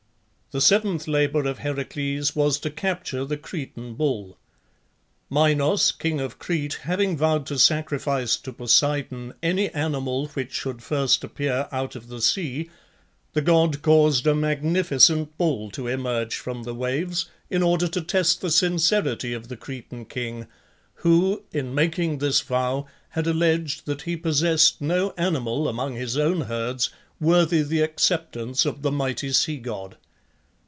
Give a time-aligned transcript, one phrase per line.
[0.53, 4.37] The seventh labour of Heracles was to capture the Cretan bull.
[5.29, 11.23] Minos, king of Crete, having vowed to sacrifice to Poseidon any animal which should first
[11.23, 12.69] appear out of the sea,
[13.31, 18.41] the god caused a magnificent bull to emerge from the waves in order to test
[18.41, 20.47] the sincerity of the Cretan king,
[20.95, 26.41] who, in making this vow, had alleged that he possessed no animal, among his own
[26.41, 26.89] herds,
[27.21, 29.95] worthy the acceptance of the mighty sea god.